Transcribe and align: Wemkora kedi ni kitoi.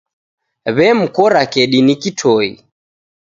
Wemkora 0.75 1.41
kedi 1.53 1.79
ni 1.85 1.95
kitoi. 2.01 2.49